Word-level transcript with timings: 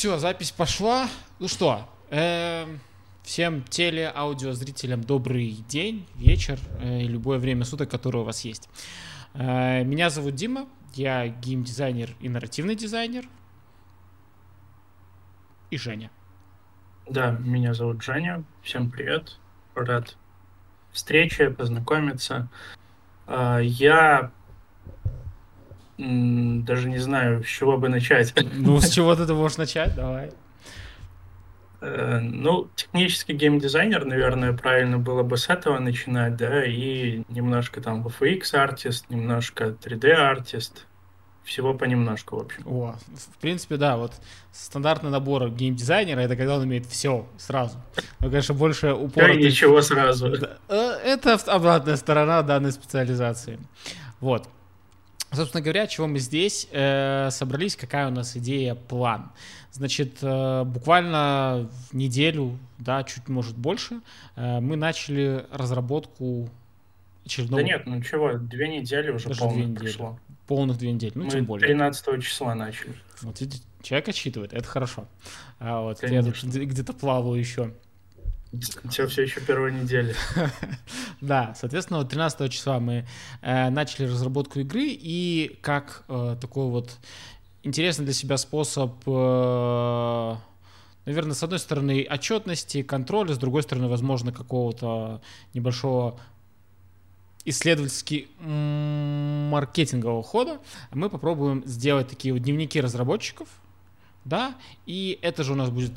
Все, 0.00 0.16
запись 0.16 0.50
пошла. 0.50 1.10
Ну 1.40 1.46
что, 1.46 1.86
эм, 2.08 2.80
всем 3.22 3.62
теле, 3.64 4.10
аудио, 4.16 4.54
зрителям 4.54 5.04
добрый 5.04 5.62
день, 5.68 6.08
вечер 6.14 6.58
э, 6.78 7.02
любое 7.02 7.38
время 7.38 7.66
суток, 7.66 7.90
которое 7.90 8.20
у 8.20 8.24
вас 8.24 8.40
есть. 8.40 8.70
Э, 9.34 9.84
меня 9.84 10.08
зовут 10.08 10.36
Дима, 10.36 10.66
я 10.94 11.28
геймдизайнер 11.28 12.16
и 12.18 12.30
нарративный 12.30 12.76
дизайнер. 12.76 13.28
И 15.70 15.76
Женя. 15.76 16.10
Да, 17.06 17.32
меня 17.32 17.74
зовут 17.74 18.02
Женя. 18.02 18.42
Всем 18.62 18.90
привет. 18.90 19.36
Рад 19.74 20.16
встрече, 20.92 21.50
познакомиться. 21.50 22.48
А, 23.26 23.58
я 23.58 24.32
даже 26.00 26.88
не 26.88 26.98
знаю, 26.98 27.44
с 27.44 27.46
чего 27.46 27.76
бы 27.76 27.88
начать. 27.88 28.34
Ну, 28.54 28.80
с 28.80 28.90
чего 28.90 29.14
ты 29.14 29.32
можешь 29.34 29.58
начать? 29.58 29.94
Давай. 29.94 30.30
Э, 31.80 32.20
ну, 32.20 32.68
технический 32.74 33.32
геймдизайнер, 33.32 34.04
наверное, 34.04 34.52
правильно 34.52 34.98
было 34.98 35.22
бы 35.22 35.36
с 35.36 35.48
этого 35.48 35.78
начинать, 35.78 36.36
да, 36.36 36.64
и 36.64 37.22
немножко 37.28 37.80
там 37.80 38.06
VFX 38.06 38.54
артист, 38.54 39.08
немножко 39.08 39.76
3D 39.82 40.10
артист, 40.12 40.86
всего 41.44 41.74
понемножку, 41.74 42.36
в 42.36 42.40
общем. 42.40 42.62
О, 42.66 42.96
в 43.32 43.38
принципе, 43.38 43.76
да, 43.76 43.96
вот 43.96 44.12
стандартный 44.52 45.10
набор 45.10 45.48
геймдизайнера 45.50 46.20
это 46.20 46.36
когда 46.36 46.56
он 46.56 46.64
имеет 46.64 46.86
все 46.86 47.26
сразу. 47.38 47.78
Но, 48.20 48.28
конечно, 48.28 48.54
больше 48.54 48.92
упора. 48.92 49.28
Да, 49.28 49.34
ничего 49.34 49.80
сразу. 49.80 50.32
Э, 50.68 50.92
это 51.02 51.34
обратная 51.46 51.96
сторона 51.96 52.42
данной 52.42 52.72
специализации. 52.72 53.58
Вот. 54.20 54.48
Собственно 55.32 55.62
говоря, 55.62 55.86
чего 55.86 56.08
мы 56.08 56.18
здесь 56.18 56.66
э, 56.72 57.28
собрались, 57.30 57.76
какая 57.76 58.08
у 58.08 58.10
нас 58.10 58.36
идея, 58.36 58.74
план. 58.74 59.30
Значит, 59.72 60.18
э, 60.22 60.64
буквально 60.64 61.68
в 61.90 61.94
неделю, 61.94 62.58
да, 62.78 63.04
чуть 63.04 63.28
может 63.28 63.56
больше, 63.56 64.00
э, 64.34 64.58
мы 64.58 64.76
начали 64.76 65.46
разработку 65.52 66.48
очередного... 67.24 67.62
Да 67.62 67.68
нет, 67.68 67.82
ну 67.86 68.02
чего, 68.02 68.38
две 68.38 68.68
недели 68.80 69.10
уже 69.10 69.28
Даже 69.28 69.40
полных 69.40 69.56
две 69.56 69.66
недели. 69.66 69.84
пришло. 69.84 70.18
Полных 70.48 70.78
две 70.78 70.92
недели, 70.92 71.12
ну 71.14 71.24
мы 71.24 71.30
тем 71.30 71.44
более. 71.44 71.68
13 71.68 72.24
числа 72.24 72.56
начали. 72.56 72.94
Вот 73.22 73.40
видите, 73.40 73.62
человек 73.82 74.08
отчитывает, 74.08 74.52
это 74.52 74.66
хорошо. 74.66 75.06
А 75.60 75.80
вот 75.82 76.02
я 76.02 76.24
тут 76.24 76.42
где-то 76.42 76.92
плаваю 76.92 77.38
еще. 77.38 77.72
У 78.52 78.58
все 78.88 79.22
еще 79.22 79.40
первая 79.40 79.70
неделя. 79.70 80.14
да, 81.20 81.54
соответственно, 81.56 82.04
13 82.04 82.52
числа 82.52 82.80
мы 82.80 83.06
э, 83.42 83.70
начали 83.70 84.06
разработку 84.06 84.58
игры, 84.58 84.86
и 84.88 85.56
как 85.60 86.02
э, 86.08 86.36
такой 86.40 86.66
вот 86.66 86.98
интересный 87.62 88.06
для 88.06 88.14
себя 88.14 88.36
способ, 88.38 88.92
э, 89.06 90.36
наверное, 91.06 91.34
с 91.34 91.42
одной 91.44 91.60
стороны, 91.60 92.04
отчетности, 92.10 92.82
контроля, 92.82 93.34
с 93.34 93.38
другой 93.38 93.62
стороны, 93.62 93.86
возможно, 93.86 94.32
какого-то 94.32 95.22
небольшого 95.54 96.18
исследовательски 97.44 98.28
маркетингового 98.40 100.24
хода, 100.24 100.58
мы 100.90 101.08
попробуем 101.08 101.62
сделать 101.66 102.08
такие 102.08 102.34
вот 102.34 102.42
дневники 102.42 102.80
разработчиков, 102.80 103.48
да, 104.24 104.56
и 104.86 105.20
это 105.22 105.44
же 105.44 105.52
у 105.52 105.56
нас 105.56 105.70
будет 105.70 105.92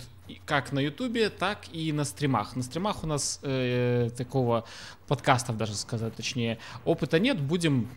как 0.46 0.72
на 0.72 0.80
Ютубе, 0.80 1.30
так 1.30 1.66
и 1.72 1.92
на 1.92 2.06
стримах. 2.06 2.56
На 2.56 2.64
стримах 2.64 3.04
у 3.04 3.08
нас 3.08 3.40
э, 3.44 4.10
такого 4.16 4.66
подкастов 5.08 5.58
даже 5.58 5.76
сказать, 5.76 6.16
точнее, 6.16 6.60
опыта 6.86 7.20
нет. 7.20 7.40
Будем 7.40 7.90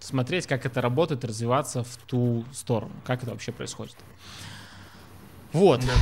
смотреть, 0.00 0.46
как 0.46 0.66
это 0.66 0.80
работает, 0.80 1.24
развиваться 1.24 1.82
в 1.84 1.96
ту 2.06 2.44
сторону, 2.52 2.92
как 3.04 3.22
это 3.22 3.32
вообще 3.32 3.52
происходит. 3.52 3.96
Вот. 5.52 5.80
Да. 5.80 5.92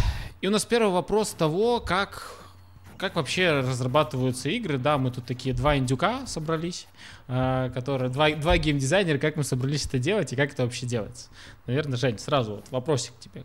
И 0.41 0.48
у 0.48 0.50
нас 0.50 0.64
первый 0.64 0.92
вопрос 0.92 1.30
того, 1.33 1.80
как 1.80 2.38
как 3.03 3.16
вообще 3.16 3.50
разрабатываются 3.50 4.48
игры. 4.48 4.78
Да, 4.78 4.97
мы 4.97 5.10
тут 5.10 5.27
такие 5.27 5.53
два 5.53 5.77
индюка 5.77 6.25
собрались, 6.27 6.87
э, 7.26 7.70
которые 7.75 8.10
два, 8.10 8.31
два 8.31 8.56
геймдизайнера, 8.59 9.19
как 9.19 9.34
мы 9.34 9.43
собрались 9.43 9.87
это 9.87 9.99
делать 9.99 10.32
и 10.32 10.37
как 10.37 10.53
это 10.53 10.62
вообще 10.62 10.87
делается. 10.87 11.28
Наверное, 11.66 11.97
Жень, 11.97 12.20
сразу 12.20 12.56
вот 12.56 12.70
вопросик 12.70 13.14
к 13.16 13.19
тебе. 13.19 13.44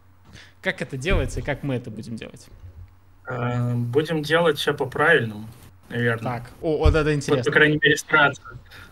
Как 0.62 0.82
это 0.82 0.98
делается 0.98 1.40
и 1.40 1.44
как 1.44 1.64
мы 1.64 1.76
это 1.76 1.90
будем 1.90 2.16
делать? 2.16 2.48
Э, 3.28 3.74
будем 3.74 4.22
делать 4.22 4.58
все 4.58 4.74
по-правильному, 4.74 5.48
наверное. 5.90 6.40
Так, 6.40 6.52
о, 6.62 6.78
вот 6.78 6.96
это 6.96 7.14
интересно. 7.14 7.38
Вот, 7.38 7.46
по 7.46 7.52
крайней 7.52 7.80
мере, 7.82 7.98
стараться. 7.98 8.42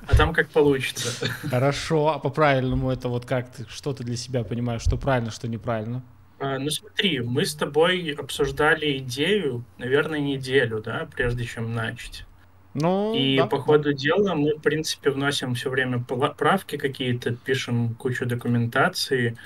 А 0.08 0.16
там 0.16 0.34
как 0.34 0.50
получится. 0.50 1.28
Хорошо, 1.50 2.10
а 2.10 2.20
по-правильному 2.20 2.92
это 2.92 3.08
вот 3.08 3.26
как 3.26 3.52
ты, 3.52 3.66
что 3.70 3.94
ты 3.94 4.04
для 4.04 4.18
себя 4.18 4.44
понимаешь, 4.44 4.82
что 4.82 4.98
правильно, 4.98 5.32
что 5.32 5.48
неправильно? 5.48 6.04
А, 6.40 6.60
ну 6.60 6.70
смотри, 6.70 7.22
мы 7.22 7.46
с 7.46 7.56
тобой 7.56 8.14
обсуждали 8.18 8.98
идею, 8.98 9.64
наверное, 9.78 10.20
неделю, 10.20 10.82
да, 10.82 11.08
прежде 11.16 11.46
чем 11.46 11.74
начать. 11.74 12.26
Ну, 12.74 13.16
и 13.16 13.38
да, 13.38 13.48
по 13.48 13.58
ходу 13.58 13.94
дела 13.94 14.36
мы, 14.36 14.56
в 14.56 14.62
принципе, 14.62 15.10
вносим 15.10 15.56
все 15.56 15.70
время 15.70 16.04
правки 16.04 16.76
какие-то, 16.76 17.34
пишем 17.34 17.96
кучу 17.96 18.26
документации, 18.26 19.38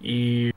и 0.00 0.54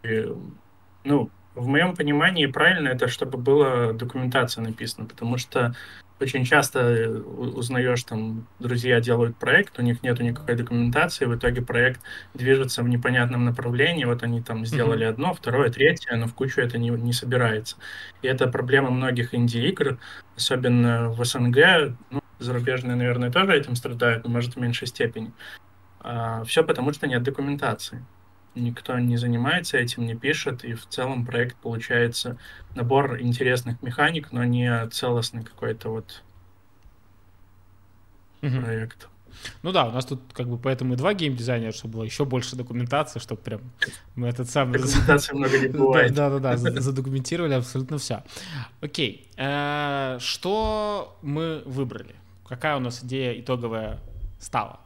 ну, 1.04 1.30
в 1.56 1.68
моем 1.68 1.96
понимании 1.96 2.46
правильно 2.46 2.90
это, 2.90 3.08
чтобы 3.08 3.38
была 3.38 3.94
документация 3.94 4.64
написана, 4.64 5.08
потому 5.08 5.38
что 5.38 5.76
очень 6.22 6.46
часто 6.46 6.80
э, 6.80 7.10
узнаешь, 7.10 8.04
там, 8.04 8.48
друзья 8.60 9.02
делают 9.02 9.36
проект, 9.38 9.80
у 9.80 9.82
них 9.82 10.04
нету 10.04 10.24
никакой 10.24 10.56
документации, 10.56 11.26
в 11.26 11.36
итоге 11.36 11.62
проект 11.62 12.02
движется 12.34 12.84
в 12.84 12.90
непонятном 12.90 13.46
направлении, 13.46 14.06
вот 14.06 14.24
они 14.24 14.42
там 14.42 14.66
сделали 14.66 15.06
mm-hmm. 15.06 15.10
одно, 15.10 15.34
второе, 15.34 15.72
третье, 15.72 16.16
но 16.16 16.28
в 16.28 16.34
кучу 16.34 16.62
это 16.62 16.78
не, 16.78 16.90
не 16.90 17.14
собирается. 17.14 17.78
И 18.22 18.28
это 18.28 18.48
проблема 18.48 18.92
многих 18.92 19.34
инди-игр, 19.34 19.98
особенно 20.38 21.10
в 21.10 21.26
СНГ, 21.26 21.96
ну, 22.12 22.22
зарубежные, 22.40 22.96
наверное, 22.96 23.32
тоже 23.32 23.58
этим 23.58 23.76
страдают, 23.76 24.24
но, 24.24 24.30
может, 24.30 24.56
в 24.56 24.60
меньшей 24.60 24.88
степени. 24.88 25.32
А, 26.00 26.44
все 26.44 26.64
потому, 26.64 26.94
что 26.94 27.08
нет 27.08 27.24
документации 27.24 28.06
никто 28.56 28.98
не 29.00 29.18
занимается 29.18 29.78
этим, 29.78 30.06
не 30.06 30.16
пишет, 30.16 30.64
и 30.64 30.74
в 30.74 30.86
целом 30.88 31.26
проект 31.26 31.56
получается 31.58 32.38
набор 32.76 33.20
интересных 33.22 33.82
механик, 33.82 34.32
но 34.32 34.44
не 34.44 34.88
целостный 34.90 35.44
какой-то 35.44 35.90
вот 35.90 36.24
угу. 38.42 38.62
проект. 38.62 39.08
Ну 39.64 39.72
да, 39.72 39.88
у 39.88 39.92
нас 39.92 40.06
тут 40.06 40.22
как 40.34 40.48
бы 40.48 40.58
поэтому 40.58 40.94
и 40.94 40.98
два 40.98 41.14
геймдизайнера, 41.14 41.72
чтобы 41.72 41.96
было 41.96 42.04
еще 42.04 42.26
больше 42.26 42.56
документации, 42.56 43.20
чтобы 43.20 43.42
прям 43.42 43.62
мы 44.16 44.28
этот 44.28 44.50
самый... 44.50 44.80
Документации 44.80 45.34
много 45.34 45.58
не 45.58 45.68
бывает. 45.70 46.14
Да-да-да, 46.14 46.58
задокументировали 46.82 47.54
абсолютно 47.54 47.98
все. 47.98 48.24
Окей, 48.82 49.30
э, 49.38 50.18
что 50.20 51.18
мы 51.22 51.64
выбрали? 51.66 52.16
Какая 52.48 52.76
у 52.76 52.80
нас 52.80 53.04
идея 53.04 53.40
итоговая 53.40 54.00
стала? 54.40 54.81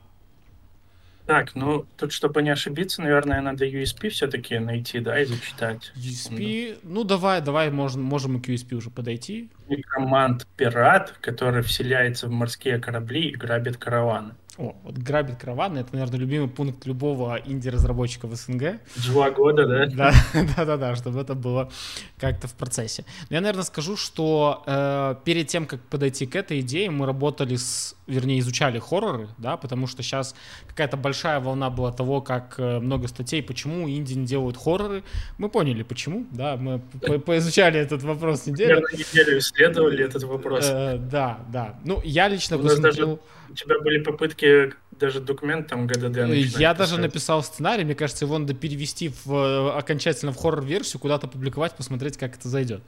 Так, 1.26 1.56
ну 1.56 1.88
тут, 1.98 2.12
чтобы 2.12 2.44
не 2.44 2.52
ошибиться, 2.52 3.02
наверное, 3.02 3.42
надо 3.42 3.66
USP 3.68 4.10
все-таки 4.10 4.60
найти, 4.60 5.00
да, 5.00 5.20
и 5.20 5.26
зачитать. 5.26 5.92
USP, 5.96 6.80
ну, 6.84 7.04
давай, 7.04 7.42
давай, 7.42 7.72
можем, 7.72 8.04
можем 8.04 8.38
и 8.38 8.42
к 8.42 8.50
USP 8.50 8.76
уже 8.76 8.92
подойти. 8.92 9.50
Некромант 9.68 10.46
пират, 10.56 11.16
который 11.22 11.64
вселяется 11.64 12.28
в 12.28 12.32
морские 12.32 12.80
корабли 12.80 13.30
и 13.30 13.36
грабит 13.36 13.78
караваны. 13.78 14.36
О, 14.58 14.74
вот 14.84 14.98
грабит 14.98 15.36
караваны, 15.36 15.80
это, 15.80 15.94
наверное, 15.94 16.18
любимый 16.20 16.48
пункт 16.48 16.86
любого 16.86 17.38
инди-разработчика 17.46 18.26
в 18.26 18.36
СНГ. 18.36 18.80
Два 19.08 19.30
года, 19.32 19.68
да? 19.68 19.86
Да, 19.96 20.14
да, 20.34 20.66
да, 20.66 20.78
да, 20.78 20.96
чтобы 20.96 21.20
это 21.20 21.36
было 21.36 21.70
как-то 22.18 22.48
в 22.48 22.54
процессе. 22.54 23.04
Но 23.30 23.36
я, 23.36 23.42
наверное, 23.42 23.64
скажу, 23.64 23.98
что 23.98 24.64
э, 24.66 25.16
перед 25.26 25.48
тем, 25.48 25.66
как 25.66 25.82
подойти 25.82 26.26
к 26.26 26.36
этой 26.36 26.62
идее, 26.62 26.90
мы 26.90 27.06
работали 27.06 27.58
с, 27.58 27.96
вернее, 28.08 28.40
изучали 28.40 28.80
хорроры, 28.80 29.28
да, 29.38 29.58
потому 29.58 29.88
что 29.88 30.04
сейчас 30.04 30.36
какая-то 30.68 30.96
большая 30.96 31.40
волна 31.42 31.70
была 31.70 31.92
того, 31.92 32.22
как 32.22 32.56
э, 32.58 32.80
много 32.80 33.08
статей, 33.10 33.44
почему 33.44 33.90
инди 33.90 34.14
не 34.14 34.26
делают 34.26 34.58
хорроры. 34.58 35.04
Мы 35.38 35.50
поняли, 35.50 35.84
почему, 35.84 36.26
да, 36.32 36.56
мы 36.56 36.80
по 37.02 37.20
поизучали 37.20 37.80
этот 37.80 38.04
вопрос 38.04 38.46
неделю. 38.46 38.82
Примерно 38.82 38.98
неделю 38.98 39.40
исследовали 39.40 40.06
этот 40.06 40.24
вопрос. 40.24 40.66
Э, 40.70 40.98
да, 40.98 41.40
да. 41.50 41.80
Ну, 41.84 42.02
я 42.06 42.30
лично 42.30 42.58
посмотрел... 42.58 43.20
У 43.48 43.54
тебя 43.54 43.80
были 43.80 44.00
попытки 44.00 44.45
даже 44.92 45.20
документ 45.20 45.68
там 45.68 45.88
ГДД 45.88 46.18
Я 46.58 46.74
даже 46.74 46.92
писать. 46.92 47.06
написал 47.06 47.44
сценарий, 47.44 47.84
мне 47.84 47.96
кажется, 47.96 48.26
его 48.26 48.38
надо 48.38 48.54
перевести 48.54 49.10
в, 49.10 49.34
э, 49.34 49.78
окончательно 49.78 50.32
в 50.32 50.38
хоррор-версию, 50.38 51.00
куда-то 51.00 51.28
публиковать, 51.28 51.76
посмотреть, 51.76 52.18
как 52.18 52.36
это 52.36 52.48
зайдет. 52.48 52.84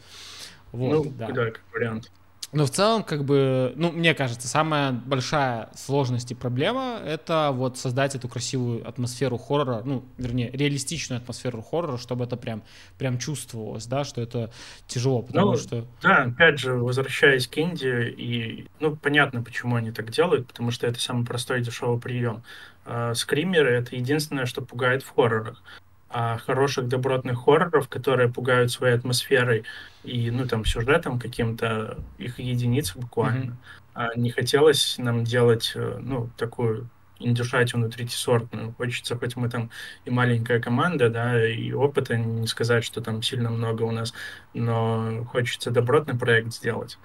Вот, 0.71 1.05
ну, 1.05 1.11
да. 1.11 1.27
да, 1.27 1.45
как 1.45 1.61
вариант. 1.73 2.11
Но 2.53 2.65
в 2.65 2.69
целом, 2.69 3.03
как 3.03 3.25
бы, 3.25 3.73
ну, 3.75 3.91
мне 3.91 4.13
кажется, 4.13 4.47
самая 4.47 4.93
большая 4.93 5.69
сложность 5.75 6.31
и 6.31 6.35
проблема— 6.35 6.99
это 7.05 7.51
вот 7.53 7.77
создать 7.77 8.15
эту 8.15 8.29
красивую 8.29 8.87
атмосферу 8.87 9.37
хоррора, 9.37 9.81
ну, 9.83 10.05
вернее, 10.17 10.49
реалистичную 10.51 11.19
атмосферу 11.19 11.61
хоррора, 11.61 11.97
чтобы 11.97 12.23
это 12.23 12.37
прям, 12.37 12.63
прям 12.97 13.17
чувствовалось, 13.19 13.85
да, 13.85 14.05
что 14.05 14.21
это 14.21 14.49
тяжело, 14.87 15.23
потому 15.23 15.51
ну, 15.51 15.57
что... 15.57 15.85
Да, 16.01 16.23
опять 16.23 16.57
же, 16.59 16.73
возвращаясь 16.75 17.47
к 17.47 17.57
Индии, 17.57 18.09
и, 18.09 18.67
ну, 18.79 18.95
понятно, 18.95 19.43
почему 19.43 19.75
они 19.75 19.91
так 19.91 20.09
делают, 20.11 20.47
потому 20.47 20.71
что 20.71 20.87
это 20.87 21.01
самый 21.01 21.25
простой 21.25 21.59
и 21.59 21.63
дешевый 21.63 21.99
прием. 21.99 22.43
А, 22.85 23.13
скримеры— 23.13 23.71
это 23.71 23.97
единственное, 23.97 24.45
что 24.45 24.61
пугает 24.61 25.03
в 25.03 25.13
хоррорах. 25.13 25.61
А 26.09 26.37
хороших 26.37 26.87
добротных 26.87 27.43
хорроров, 27.43 27.89
которые 27.89 28.29
пугают 28.29 28.71
своей 28.71 28.95
атмосферой 28.95 29.65
и, 30.03 30.31
ну, 30.31 30.47
там, 30.47 30.65
сюжетом 30.65 31.19
каким-то, 31.19 31.97
их 32.17 32.39
единицы 32.39 32.97
буквально. 32.97 33.51
Mm-hmm. 33.51 33.55
А 33.93 34.15
не 34.15 34.29
хотелось 34.29 34.97
нам 34.97 35.23
делать, 35.23 35.73
э, 35.75 35.99
ну, 36.01 36.29
такую 36.37 36.89
индюшатину 37.19 37.89
третьесортную. 37.89 38.73
Хочется, 38.77 39.17
хоть 39.17 39.35
мы 39.35 39.49
там 39.49 39.69
и 40.05 40.09
маленькая 40.09 40.59
команда, 40.59 41.09
да, 41.09 41.45
и 41.47 41.71
опыта, 41.71 42.15
не 42.15 42.47
сказать, 42.47 42.83
что 42.83 43.01
там 43.01 43.21
сильно 43.21 43.49
много 43.49 43.83
у 43.83 43.91
нас, 43.91 44.13
но 44.53 45.25
хочется 45.31 45.71
добротный 45.71 46.15
проект 46.15 46.53
сделать. 46.53 46.97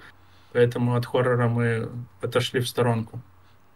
Поэтому 0.52 0.96
от 0.96 1.06
хоррора 1.06 1.48
мы 1.48 1.88
отошли 2.20 2.60
в 2.60 2.68
сторонку. 2.68 3.20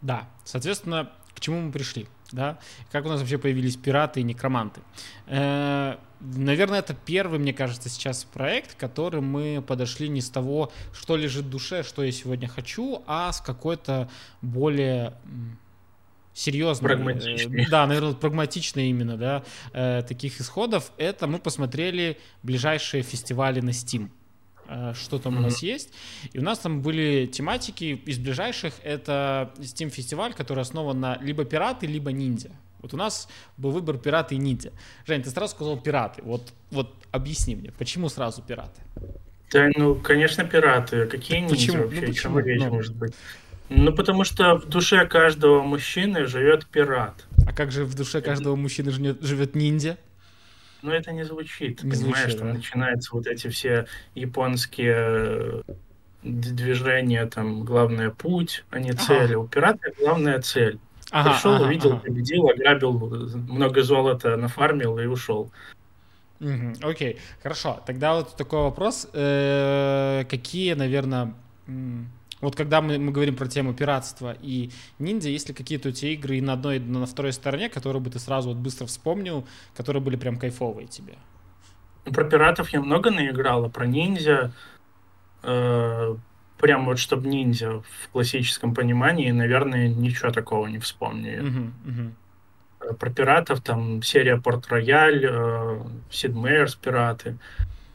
Да, 0.01 0.27
соответственно, 0.43 1.09
к 1.33 1.39
чему 1.39 1.61
мы 1.61 1.71
пришли? 1.71 2.07
Да? 2.31 2.59
Как 2.91 3.05
у 3.05 3.09
нас 3.09 3.19
вообще 3.19 3.37
появились 3.37 3.75
пираты 3.77 4.19
и 4.19 4.23
некроманты? 4.23 4.81
Э, 5.27 5.95
наверное, 6.19 6.79
это 6.79 6.93
первый, 6.93 7.39
мне 7.39 7.53
кажется, 7.53 7.89
сейчас 7.89 8.23
проект, 8.25 8.75
который 8.75 9.21
мы 9.21 9.63
подошли 9.65 10.09
не 10.09 10.21
с 10.21 10.29
того, 10.29 10.71
что 10.93 11.15
лежит 11.15 11.45
в 11.45 11.49
душе, 11.49 11.83
что 11.83 12.03
я 12.03 12.11
сегодня 12.11 12.47
хочу, 12.47 13.03
а 13.07 13.31
с 13.31 13.41
какой-то 13.41 14.09
более 14.41 15.13
серьезной, 16.33 16.89
прагматичной. 16.89 17.63
Э, 17.63 17.69
да, 17.69 17.87
наверное, 17.87 18.13
прагматичной 18.13 18.89
именно, 18.89 19.17
да, 19.17 19.43
э, 19.73 20.03
таких 20.07 20.39
исходов. 20.39 20.91
Это 20.97 21.27
мы 21.27 21.39
посмотрели 21.39 22.17
ближайшие 22.43 23.03
фестивали 23.03 23.59
на 23.59 23.71
Steam. 23.71 24.09
Э, 24.67 24.93
что 24.95 25.17
там 25.17 25.35
mm-hmm. 25.35 25.39
у 25.39 25.41
нас 25.41 25.63
есть. 25.63 25.93
И 26.33 26.39
у 26.39 26.41
нас 26.41 26.59
там 26.59 26.81
были 26.81 27.25
тематики 27.25 28.01
из 28.05 28.17
ближайших. 28.19 28.73
Это 28.83 29.51
Steam 29.59 29.89
фестиваль, 29.89 30.33
который 30.33 30.61
основан 30.61 30.99
на 30.99 31.17
либо 31.21 31.45
пираты, 31.45 31.87
либо 31.87 32.11
ниндзя. 32.11 32.51
Вот 32.79 32.93
у 32.93 32.97
нас 32.97 33.27
был 33.57 33.71
выбор 33.71 33.97
пираты 33.97 34.35
и 34.35 34.37
ниндзя. 34.37 34.71
Жень, 35.05 35.23
ты 35.23 35.29
сразу 35.29 35.55
сказал 35.55 35.79
пираты. 35.79 36.21
Вот, 36.23 36.53
вот 36.69 36.93
объясни 37.11 37.55
мне, 37.55 37.71
почему 37.77 38.09
сразу 38.09 38.41
пираты? 38.41 38.81
Да, 39.51 39.69
ну, 39.75 39.95
конечно, 39.95 40.43
пираты. 40.43 41.05
Какие 41.05 41.39
ниндзя 41.39 41.55
почему? 41.55 41.83
вообще? 41.83 42.01
Ну, 42.01 42.07
почему? 42.07 42.39
речь 42.39 42.61
ну. 42.61 42.69
может 42.69 42.95
быть? 42.95 43.13
Ну, 43.69 43.93
потому 43.93 44.23
что 44.23 44.55
в 44.55 44.65
душе 44.65 45.05
каждого 45.07 45.61
мужчины 45.61 46.25
живет 46.25 46.67
пират. 46.67 47.25
А 47.45 47.53
как 47.53 47.71
же 47.71 47.83
в 47.83 47.95
душе 47.95 48.21
каждого 48.21 48.55
мужчины 48.55 48.91
живет 48.91 49.55
ниндзя? 49.55 49.97
Ну, 50.81 50.91
это 50.91 51.11
не 51.11 51.23
звучит, 51.23 51.83
не 51.83 51.91
понимаешь, 51.91 52.19
звучит, 52.19 52.39
там 52.39 52.47
да? 52.49 52.53
начинаются 52.53 53.15
вот 53.15 53.27
эти 53.27 53.47
все 53.49 53.87
японские 54.15 54.95
э, 54.95 55.61
движения, 56.23 57.25
там, 57.25 57.63
главное 57.63 58.11
путь, 58.11 58.63
а 58.69 58.79
не 58.79 58.93
цель. 58.93 59.31
Ага. 59.33 59.39
У 59.39 59.47
пирата 59.47 59.91
главная 59.99 60.41
цель. 60.41 60.79
Ага, 61.11 61.31
Пришел, 61.31 61.53
ага, 61.53 61.63
увидел, 61.65 61.93
ага. 61.93 62.01
победил, 62.01 62.49
ограбил, 62.49 62.91
много 62.91 63.81
золота 63.81 64.35
нафармил 64.37 64.99
и 64.99 65.05
ушел. 65.05 65.51
Угу, 66.39 66.73
окей, 66.83 67.17
хорошо. 67.41 67.81
Тогда 67.85 68.15
вот 68.15 68.35
такой 68.35 68.59
вопрос. 68.59 69.07
Э-э- 69.13 70.25
какие, 70.25 70.73
наверное, 70.73 71.33
вот 72.41 72.55
когда 72.55 72.81
мы, 72.81 72.99
мы 72.99 73.11
говорим 73.11 73.35
про 73.35 73.47
тему 73.47 73.73
пиратства 73.73 74.35
и 74.41 74.71
ниндзя, 74.99 75.29
есть 75.29 75.49
ли 75.49 75.55
какие-то 75.55 75.89
у 75.89 75.91
тебя 75.91 76.11
игры 76.11 76.37
и 76.37 76.41
на 76.41 76.53
одной, 76.53 76.77
и 76.77 76.79
на 76.79 77.05
второй 77.05 77.33
стороне, 77.33 77.69
которые 77.69 78.01
бы 78.01 78.09
ты 78.09 78.19
сразу 78.19 78.49
вот 78.49 78.57
быстро 78.57 78.85
вспомнил, 78.85 79.47
которые 79.75 80.03
были 80.03 80.15
прям 80.15 80.37
кайфовые 80.37 80.87
тебе? 80.87 81.15
Про 82.05 82.23
пиратов 82.23 82.69
я 82.69 82.81
много 82.81 83.11
наиграл, 83.11 83.65
а 83.65 83.69
про 83.69 83.85
ниндзя 83.85 84.53
э, 85.43 86.15
прям 86.59 86.85
вот 86.85 86.99
чтобы 86.99 87.27
ниндзя 87.27 87.81
в 87.81 88.09
классическом 88.11 88.73
понимании, 88.73 89.31
наверное, 89.31 89.87
ничего 89.87 90.31
такого 90.31 90.67
не 90.67 90.79
вспомню. 90.79 91.43
Uh-huh, 91.43 91.71
uh-huh. 91.85 92.93
Про 92.95 93.09
пиратов 93.09 93.61
там 93.61 94.01
серия 94.03 94.37
Порт 94.37 94.67
Рояль, 94.67 95.25
э, 95.27 95.81
Сид 96.11 96.35
Мейерс 96.35 96.75
пираты, 96.75 97.37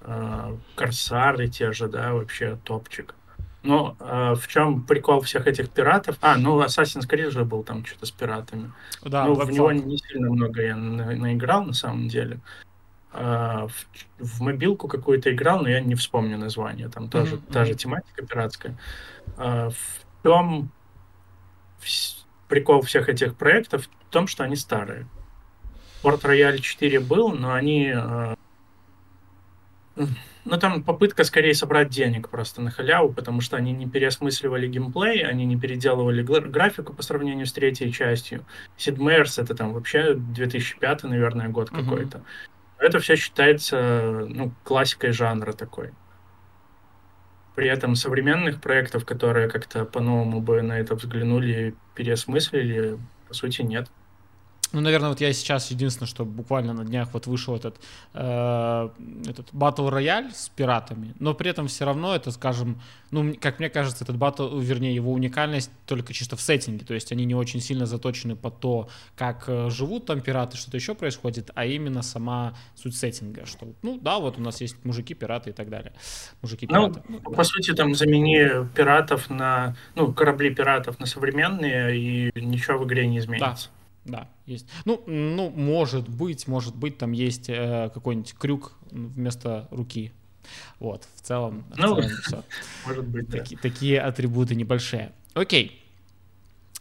э, 0.01 0.57
Корсары 0.75 1.49
те 1.49 1.73
же, 1.73 1.89
да, 1.89 2.13
вообще 2.13 2.59
топчик. 2.65 3.15
Ну, 3.63 3.97
э, 4.01 4.35
в 4.35 4.49
чем 4.49 4.83
прикол 4.83 5.21
всех 5.21 5.47
этих 5.47 5.71
пиратов? 5.71 6.17
А, 6.21 6.37
ну, 6.37 6.61
Assassin's 6.63 7.09
Creed 7.09 7.31
же 7.31 7.45
был 7.45 7.63
там 7.63 7.85
что-то 7.85 8.07
с 8.07 8.11
пиратами. 8.11 8.73
Да, 9.03 9.25
ну, 9.25 9.35
в 9.35 9.51
него 9.51 9.71
не 9.71 9.99
сильно 9.99 10.31
много 10.31 10.63
я 10.63 10.77
на- 10.77 11.15
наиграл, 11.15 11.65
на 11.65 11.73
самом 11.73 12.09
деле. 12.09 12.41
Э, 13.13 13.69
в, 13.69 13.87
в 14.19 14.41
мобилку 14.41 14.89
какую-то 14.89 15.33
играл, 15.33 15.61
но 15.63 15.69
я 15.69 15.81
не 15.81 15.95
вспомню 15.95 16.39
название. 16.39 16.89
Там 16.89 17.09
тоже 17.09 17.37
mm-hmm. 17.37 17.53
та 17.53 17.65
же 17.65 17.75
тематика 17.75 18.27
пиратская. 18.27 18.77
Э, 19.37 19.71
в 19.71 20.23
чем 20.25 20.71
прикол 22.49 22.83
всех 22.83 23.09
этих 23.09 23.37
проектов? 23.37 23.89
В 24.09 24.13
том, 24.13 24.27
что 24.27 24.43
они 24.43 24.57
старые. 24.57 25.07
Port 26.03 26.23
Royale 26.23 26.59
4 26.59 26.99
был, 27.01 27.33
но 27.33 27.53
они... 27.53 27.93
Э, 27.95 28.35
ну, 30.45 30.59
там 30.59 30.83
попытка 30.83 31.25
скорее 31.25 31.55
собрать 31.55 31.89
денег 31.89 32.29
просто 32.29 32.61
на 32.61 32.71
халяву, 32.71 33.13
потому 33.13 33.41
что 33.41 33.57
они 33.57 33.73
не 33.73 33.89
переосмысливали 33.89 34.67
геймплей, 34.67 35.25
они 35.25 35.45
не 35.45 35.57
переделывали 35.57 36.23
графику 36.23 36.93
по 36.93 37.03
сравнению 37.03 37.47
с 37.47 37.53
третьей 37.53 37.93
частью. 37.93 38.45
Sid 38.77 38.97
Meier's 38.97 39.41
это 39.41 39.55
там 39.55 39.73
вообще 39.73 40.15
2005, 40.15 41.05
наверное, 41.05 41.49
год 41.49 41.71
uh-huh. 41.71 41.85
какой-то. 41.85 42.23
Это 42.79 42.99
все 42.99 43.15
считается, 43.15 44.27
ну, 44.29 44.53
классикой 44.65 45.13
жанра 45.13 45.53
такой. 45.53 45.93
При 47.55 47.69
этом 47.69 47.95
современных 47.95 48.61
проектов, 48.61 49.05
которые 49.05 49.49
как-то 49.49 49.85
по-новому 49.85 50.41
бы 50.41 50.63
на 50.63 50.81
это 50.81 50.97
взглянули, 50.97 51.77
переосмыслили, 51.95 52.99
по 53.29 53.35
сути, 53.35 53.63
нет. 53.63 53.89
Ну, 54.73 54.81
наверное, 54.81 55.11
вот 55.11 55.21
я 55.21 55.33
сейчас 55.33 55.71
единственное, 55.71 56.09
что 56.09 56.25
буквально 56.25 56.73
на 56.73 56.85
днях 56.85 57.09
вот 57.13 57.27
вышел 57.27 57.55
этот, 57.55 57.77
э, 58.15 58.89
этот 59.29 59.51
Battle 59.53 59.91
Royale 59.91 60.33
с 60.35 60.49
пиратами, 60.49 61.15
но 61.19 61.35
при 61.35 61.51
этом 61.51 61.69
все 61.69 61.85
равно 61.85 62.15
это, 62.15 62.31
скажем, 62.31 62.81
ну, 63.11 63.35
как 63.39 63.59
мне 63.59 63.69
кажется, 63.69 64.05
этот 64.05 64.17
батл, 64.17 64.59
вернее, 64.59 64.95
его 64.95 65.13
уникальность 65.13 65.71
только 65.87 66.15
чисто 66.15 66.37
в 66.37 66.41
сеттинге, 66.41 66.87
то 66.87 66.95
есть 66.95 67.13
они 67.13 67.27
не 67.27 67.35
очень 67.35 67.61
сильно 67.61 67.85
заточены 67.85 68.35
по 68.35 68.51
то, 68.51 68.89
как 69.15 69.45
э, 69.47 69.69
живут 69.69 70.07
там 70.07 70.23
пираты, 70.23 70.57
что-то 70.57 70.79
еще 70.79 70.95
происходит, 70.95 71.51
а 71.55 71.67
именно 71.67 72.03
сама 72.03 72.55
суть 72.75 72.97
сеттинга, 72.97 73.45
что, 73.45 73.67
ну, 73.83 73.99
да, 74.01 74.19
вот 74.19 74.39
у 74.39 74.41
нас 74.41 74.63
есть 74.63 74.83
мужики-пираты 74.85 75.51
и 75.51 75.53
так 75.53 75.69
далее. 75.69 75.93
Мужики-пираты. 76.41 77.03
Ну, 77.09 77.21
по 77.21 77.45
сути, 77.45 77.75
там 77.75 77.95
замени 77.95 78.67
пиратов 78.75 79.29
на, 79.29 79.77
ну, 79.95 80.13
корабли 80.15 80.55
пиратов 80.55 80.99
на 80.99 81.07
современные, 81.07 81.99
и 81.99 82.41
ничего 82.41 82.79
в 82.79 82.87
игре 82.87 83.07
не 83.07 83.19
изменится. 83.19 83.69
Да. 83.69 83.82
Да, 84.05 84.29
есть. 84.47 84.67
Ну, 84.85 85.03
ну, 85.07 85.51
может 85.51 86.09
быть, 86.09 86.49
может 86.49 86.75
быть, 86.75 86.99
там 86.99 87.13
есть 87.13 87.49
э, 87.49 87.91
какой-нибудь 87.95 88.35
крюк 88.35 88.73
вместо 88.91 89.69
руки. 89.71 90.13
Вот, 90.81 91.07
в 91.15 91.21
целом, 91.21 91.65
ну, 91.77 91.95
в 91.95 92.03
целом 92.03 92.17
все. 92.23 92.45
Может 92.87 93.07
быть, 93.07 93.29
да. 93.29 93.39
Таки, 93.39 93.57
такие 93.57 94.01
атрибуты 94.01 94.57
небольшие. 94.57 95.13
Окей. 95.35 95.79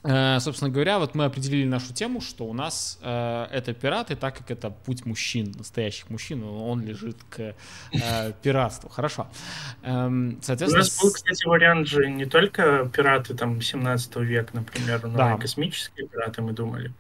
Э, 0.04 0.40
собственно 0.40 0.72
говоря, 0.72 0.98
вот 0.98 1.14
мы 1.14 1.26
определили 1.26 1.68
нашу 1.68 1.94
тему, 1.94 2.22
что 2.22 2.46
у 2.46 2.54
нас 2.54 2.98
э, 3.04 3.48
это 3.52 3.74
пираты, 3.74 4.16
так 4.16 4.36
как 4.36 4.50
это 4.50 4.72
путь 4.72 5.06
мужчин, 5.06 5.54
настоящих 5.56 6.10
мужчин, 6.10 6.44
он 6.44 6.84
лежит 6.84 7.18
к 7.30 7.54
э, 7.94 8.34
пиратству. 8.42 8.90
Хорошо. 8.90 9.28
Эм, 9.84 10.40
соответственно, 10.42 10.82
у 10.82 10.86
нас 10.86 11.00
был, 11.00 11.12
кстати, 11.12 11.46
вариант 11.46 11.88
же 11.88 12.10
не 12.10 12.26
только 12.26 12.90
пираты 12.92 13.36
там 13.36 13.62
17 13.62 14.16
века, 14.18 14.50
например, 14.54 15.06
но 15.06 15.18
да. 15.18 15.36
и 15.36 15.40
космические 15.40 16.08
пираты 16.08 16.42
мы 16.42 16.54
думали. 16.54 16.92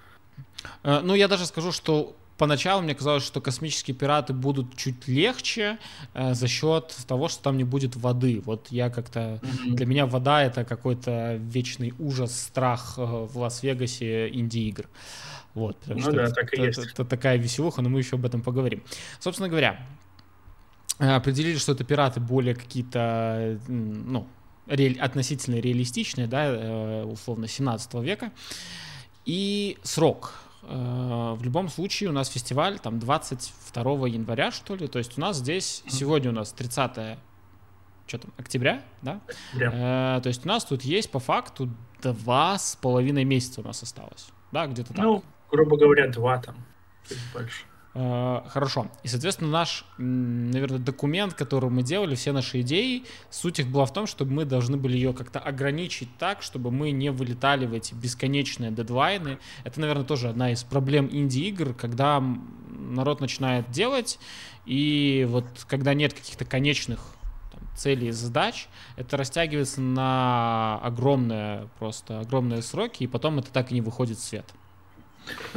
Э, 0.83 1.01
ну, 1.03 1.15
я 1.15 1.27
даже 1.27 1.45
скажу, 1.45 1.71
что 1.71 2.15
поначалу 2.41 2.81
мне 2.81 2.95
казалось, 2.95 3.23
что 3.23 3.39
космические 3.39 3.95
пираты 3.95 4.33
будут 4.33 4.75
чуть 4.75 5.07
легче 5.07 5.77
э, 6.15 6.33
за 6.33 6.47
счет 6.47 6.95
того, 7.07 7.27
что 7.27 7.43
там 7.43 7.55
не 7.55 7.63
будет 7.63 7.95
воды. 7.95 8.41
Вот 8.43 8.67
я 8.71 8.89
как-то... 8.89 9.19
Mm-hmm. 9.19 9.75
Для 9.75 9.85
меня 9.85 10.05
вода— 10.07 10.43
это 10.43 10.65
какой-то 10.65 11.35
вечный 11.35 11.93
ужас, 11.99 12.35
страх 12.35 12.95
э, 12.97 13.03
в 13.03 13.37
Лас-Вегасе 13.37 14.29
инди-игр. 14.29 14.89
Вот, 15.53 15.77
ну 15.85 15.99
что 15.99 16.13
да, 16.13 16.23
это, 16.23 16.33
так 16.33 16.53
и 16.53 16.55
это, 16.55 16.65
есть. 16.65 16.79
Это, 16.79 16.89
это 16.89 17.05
такая 17.05 17.37
веселуха, 17.37 17.83
но 17.83 17.89
мы 17.89 17.99
еще 17.99 18.15
об 18.15 18.25
этом 18.25 18.41
поговорим. 18.41 18.81
Собственно 19.19 19.47
говоря, 19.47 19.85
э, 20.97 21.07
определили, 21.07 21.57
что 21.57 21.73
это 21.73 21.83
пираты 21.83 22.21
более 22.21 22.55
какие-то, 22.55 23.59
ну, 23.67 24.27
ре, 24.65 24.97
относительно 24.99 25.57
реалистичные, 25.57 26.25
да, 26.25 27.05
условно, 27.05 27.47
17 27.47 27.93
века. 27.95 28.31
И 29.25 29.77
срок 29.83 30.33
в 30.63 31.39
любом 31.41 31.69
случае 31.69 32.09
у 32.09 32.13
нас 32.13 32.29
фестиваль 32.29 32.79
там 32.79 32.99
22 32.99 34.07
января, 34.07 34.51
что 34.51 34.75
ли. 34.75 34.87
То 34.87 34.99
есть 34.99 35.17
у 35.17 35.21
нас 35.21 35.37
здесь, 35.37 35.83
сегодня 35.87 36.29
у 36.29 36.33
нас 36.33 36.51
30 36.51 37.17
что 38.11 38.17
там, 38.19 38.33
октября, 38.37 38.83
да? 39.01 39.21
Э, 39.53 40.19
то 40.21 40.27
есть 40.27 40.45
у 40.45 40.49
нас 40.49 40.65
тут 40.65 40.81
есть 40.81 41.09
по 41.11 41.19
факту 41.19 41.69
два 42.01 42.57
с 42.57 42.75
половиной 42.75 43.23
месяца 43.23 43.61
у 43.61 43.63
нас 43.63 43.81
осталось, 43.83 44.29
да, 44.51 44.67
где-то 44.67 44.93
так. 44.93 45.03
Ну, 45.03 45.23
грубо 45.49 45.77
говоря, 45.77 46.09
два 46.09 46.39
там, 46.39 46.55
чуть 47.07 47.19
больше. 47.33 47.63
Э, 47.93 48.41
хорошо. 48.47 48.87
И, 49.03 49.07
соответственно, 49.07 49.51
наш, 49.51 49.85
наверное, 49.97 50.79
документ, 50.79 51.33
который 51.33 51.69
мы 51.69 51.83
делали, 51.83 52.15
все 52.15 52.31
наши 52.31 52.61
идеи, 52.61 53.03
суть 53.29 53.59
их 53.59 53.67
была 53.67 53.85
в 53.85 53.91
том, 53.91 54.07
чтобы 54.07 54.31
мы 54.31 54.45
должны 54.45 54.77
были 54.77 54.95
ее 54.95 55.13
как-то 55.13 55.39
ограничить 55.39 56.09
так, 56.17 56.41
чтобы 56.41 56.71
мы 56.71 56.91
не 56.91 57.11
вылетали 57.11 57.65
в 57.65 57.73
эти 57.73 57.93
бесконечные 57.93 58.71
дедлайны. 58.71 59.39
Это, 59.65 59.81
наверное, 59.81 60.05
тоже 60.05 60.29
одна 60.29 60.51
из 60.51 60.63
проблем 60.63 61.09
инди-игр, 61.11 61.73
когда 61.73 62.23
народ 62.69 63.19
начинает 63.19 63.69
делать, 63.71 64.19
и 64.65 65.27
вот 65.29 65.45
когда 65.67 65.93
нет 65.93 66.13
каких-то 66.13 66.45
конечных 66.45 66.99
там, 67.51 67.61
целей 67.75 68.07
и 68.07 68.11
задач, 68.11 68.67
это 68.95 69.17
растягивается 69.17 69.81
на 69.81 70.79
огромные, 70.81 71.67
просто 71.77 72.21
огромные 72.21 72.61
сроки, 72.61 73.03
и 73.03 73.07
потом 73.07 73.39
это 73.39 73.51
так 73.51 73.71
и 73.71 73.73
не 73.73 73.81
выходит 73.81 74.17
в 74.17 74.23
свет. 74.23 74.45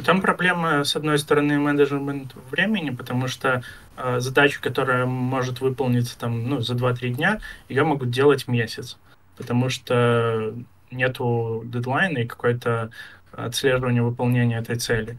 Там 0.05 0.21
проблема, 0.21 0.83
с 0.83 0.95
одной 0.95 1.17
стороны, 1.19 1.57
менеджмент 1.57 2.35
времени, 2.51 2.89
потому 2.91 3.27
что 3.27 3.63
э, 3.97 4.19
задачу, 4.19 4.59
которая 4.61 5.05
может 5.05 5.61
выполниться 5.61 6.17
там, 6.17 6.47
ну, 6.47 6.61
за 6.61 6.75
2-3 6.75 7.09
дня, 7.09 7.39
ее 7.69 7.83
могут 7.83 8.09
делать 8.09 8.47
месяц, 8.47 8.97
потому 9.37 9.69
что 9.69 10.53
нету 10.91 11.63
дедлайна 11.65 12.19
и 12.19 12.27
какое-то 12.27 12.91
отслеживание 13.31 14.03
выполнения 14.03 14.59
этой 14.59 14.75
цели. 14.75 15.17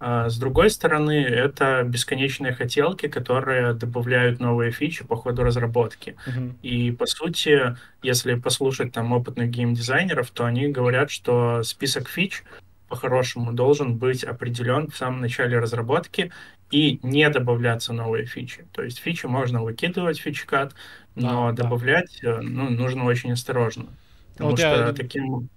А 0.00 0.28
с 0.28 0.38
другой 0.38 0.70
стороны, 0.70 1.24
это 1.24 1.82
бесконечные 1.82 2.52
хотелки, 2.52 3.08
которые 3.08 3.74
добавляют 3.74 4.38
новые 4.38 4.70
фичи 4.70 5.04
по 5.04 5.16
ходу 5.16 5.42
разработки. 5.42 6.14
Uh-huh. 6.26 6.54
И 6.62 6.92
по 6.92 7.06
сути, 7.06 7.76
если 8.00 8.34
послушать 8.36 8.92
там 8.92 9.12
опытных 9.12 9.50
геймдизайнеров, 9.50 10.30
то 10.30 10.44
они 10.44 10.68
говорят, 10.68 11.10
что 11.10 11.64
список 11.64 12.08
фич 12.08 12.44
по-хорошему 12.88 13.52
должен 13.52 13.96
быть 13.96 14.24
определен 14.24 14.88
в 14.88 14.96
самом 14.96 15.20
начале 15.20 15.58
разработки 15.58 16.32
и 16.70 17.00
не 17.02 17.28
добавляться 17.30 17.92
новые 17.92 18.26
фичи. 18.26 18.66
То 18.72 18.82
есть 18.82 18.98
фичи 18.98 19.26
можно 19.26 19.62
выкидывать 19.62 20.18
фичкат, 20.18 20.74
но 21.14 21.52
да, 21.52 21.62
добавлять 21.62 22.18
да. 22.22 22.40
Ну, 22.42 22.70
нужно 22.70 23.04
очень 23.04 23.32
осторожно. 23.32 23.86
Потому 24.32 24.50
вот 24.50 24.58
что 24.58 24.86
я 24.86 24.92
таким... 24.92 25.48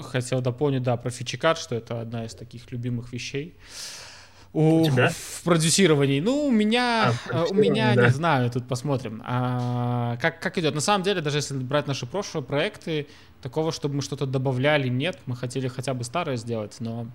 хотел 0.00 0.40
дополнить, 0.40 0.82
да, 0.82 0.96
про 0.96 1.10
фичикат, 1.10 1.58
что 1.58 1.74
это 1.74 2.00
одна 2.00 2.24
из 2.24 2.34
таких 2.34 2.70
любимых 2.70 3.12
вещей. 3.12 3.56
У, 4.52 4.82
у 4.82 4.84
тебя? 4.84 5.10
в 5.10 5.42
продюсировании. 5.44 6.20
Ну, 6.20 6.46
у 6.46 6.50
меня, 6.50 7.12
а, 7.30 7.44
у 7.50 7.54
меня 7.54 7.94
да. 7.94 8.06
не 8.06 8.10
знаю, 8.10 8.50
тут 8.50 8.66
посмотрим. 8.66 9.22
А, 9.26 10.16
как, 10.20 10.40
как 10.40 10.58
идет? 10.58 10.74
На 10.74 10.80
самом 10.80 11.04
деле, 11.04 11.20
даже 11.20 11.38
если 11.38 11.54
брать 11.54 11.86
наши 11.86 12.06
прошлые 12.06 12.42
проекты, 12.42 13.06
такого, 13.42 13.72
чтобы 13.72 13.96
мы 13.96 14.02
что-то 14.02 14.26
добавляли, 14.26 14.88
нет. 14.88 15.18
Мы 15.26 15.36
хотели 15.36 15.68
хотя 15.68 15.94
бы 15.94 16.04
старое 16.04 16.36
сделать, 16.36 16.76
но 16.80 17.06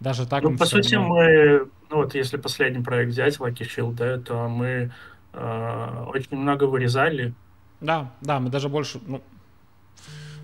даже 0.00 0.26
так... 0.26 0.42
Ну, 0.42 0.56
по 0.56 0.66
сути, 0.66 0.94
равно... 0.94 1.08
мы, 1.08 1.68
ну 1.90 1.96
вот 1.96 2.14
если 2.14 2.36
последний 2.36 2.82
проект 2.82 3.12
взять, 3.12 3.36
Lucky 3.36 3.66
Shield, 3.66 3.94
да, 3.94 4.18
то 4.18 4.48
мы 4.48 4.92
э, 5.32 6.04
очень 6.08 6.36
много 6.36 6.64
вырезали. 6.64 7.34
Да, 7.80 8.12
да, 8.20 8.40
мы 8.40 8.50
даже 8.50 8.68
больше, 8.68 9.00
ну, 9.06 9.22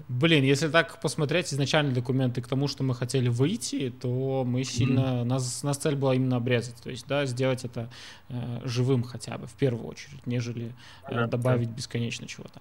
Блин, 0.08 0.44
если 0.44 0.68
так 0.68 1.00
посмотреть 1.00 1.52
изначальные 1.52 1.94
документы 1.94 2.40
к 2.40 2.46
тому, 2.46 2.68
что 2.68 2.84
мы 2.84 2.94
хотели 2.94 3.28
выйти, 3.28 3.90
то 3.90 4.44
мы 4.46 4.62
сильно... 4.62 5.00
Mm-hmm. 5.00 5.24
Нас, 5.24 5.62
нас 5.64 5.76
цель 5.78 5.96
была 5.96 6.14
именно 6.14 6.36
обрезать. 6.36 6.76
То 6.82 6.90
есть, 6.90 7.06
да, 7.08 7.26
сделать 7.26 7.64
это 7.64 7.90
э, 8.28 8.60
живым 8.64 9.02
хотя 9.02 9.36
бы, 9.36 9.46
в 9.46 9.54
первую 9.54 9.86
очередь, 9.86 10.24
нежели 10.26 10.74
э, 11.08 11.26
добавить 11.26 11.70
бесконечно 11.70 12.28
чего-то. 12.28 12.60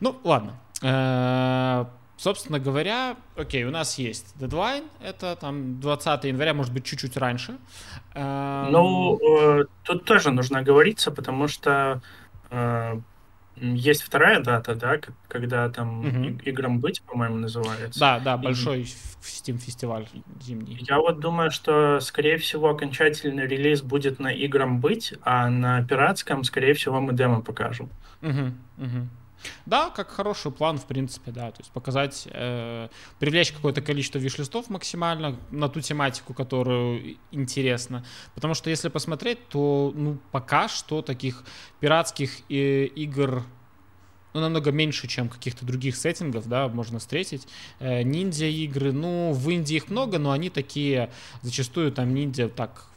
Ну, 0.00 0.20
ладно. 0.22 0.60
Э, 0.82 1.86
собственно 2.18 2.58
говоря, 2.58 3.16
окей, 3.36 3.64
у 3.64 3.70
нас 3.70 3.98
есть 3.98 4.38
дедлайн, 4.38 4.84
это 5.00 5.34
там 5.36 5.80
20 5.80 6.24
января, 6.24 6.52
может 6.52 6.72
быть, 6.74 6.84
чуть-чуть 6.84 7.16
раньше. 7.16 7.56
Эм, 8.14 8.70
ну, 8.70 9.18
э, 9.18 9.64
тут 9.82 10.04
тоже 10.04 10.30
нужно 10.30 10.62
говориться, 10.62 11.10
потому 11.10 11.48
что 11.48 12.02
э, 12.50 13.00
есть 13.62 14.02
вторая 14.02 14.40
дата, 14.40 14.74
да, 14.74 14.98
когда 15.28 15.68
там 15.68 16.00
угу. 16.00 16.38
играм 16.44 16.80
быть, 16.80 17.02
по-моему, 17.02 17.36
называется. 17.36 17.98
Да, 17.98 18.18
да, 18.18 18.36
большой 18.36 18.82
Steam 19.22 19.58
фестиваль 19.58 20.06
зимний. 20.40 20.78
Я 20.80 20.98
вот 20.98 21.20
думаю, 21.20 21.50
что, 21.50 22.00
скорее 22.00 22.38
всего, 22.38 22.70
окончательный 22.70 23.46
релиз 23.46 23.82
будет 23.82 24.18
на 24.18 24.32
играм 24.32 24.80
быть, 24.80 25.14
а 25.22 25.48
на 25.48 25.84
пиратском, 25.84 26.44
скорее 26.44 26.74
всего, 26.74 27.00
мы 27.00 27.12
демо 27.12 27.40
покажем. 27.40 27.88
Угу, 28.20 28.52
угу. 28.78 29.08
Да, 29.66 29.90
как 29.90 30.10
хороший 30.10 30.50
план, 30.50 30.78
в 30.78 30.86
принципе, 30.86 31.30
да. 31.30 31.50
То 31.50 31.60
есть 31.60 31.70
показать, 31.70 32.28
э, 32.30 32.88
привлечь 33.18 33.52
какое-то 33.52 33.82
количество 33.82 34.18
виш-листов 34.18 34.70
максимально 34.70 35.36
на 35.50 35.68
ту 35.68 35.80
тематику, 35.80 36.34
которую 36.34 37.16
интересно. 37.30 38.04
Потому 38.34 38.54
что 38.54 38.70
если 38.70 38.88
посмотреть, 38.88 39.48
то 39.48 39.92
ну, 39.94 40.18
пока 40.30 40.68
что 40.68 41.02
таких 41.02 41.44
пиратских 41.80 42.40
э, 42.48 42.86
игр 42.86 43.44
ну, 44.34 44.40
намного 44.40 44.72
меньше, 44.72 45.08
чем 45.08 45.28
каких-то 45.28 45.64
других 45.66 45.96
сеттингов, 45.96 46.48
да, 46.48 46.68
можно 46.68 46.98
встретить. 46.98 47.46
Э, 47.80 48.02
ниндзя 48.02 48.46
игры, 48.46 48.92
ну, 48.92 49.32
в 49.32 49.50
Индии 49.50 49.76
их 49.76 49.90
много, 49.90 50.18
но 50.18 50.32
они 50.32 50.50
такие, 50.50 51.10
зачастую 51.42 51.92
там 51.92 52.14
ниндзя 52.14 52.48
так 52.48 52.88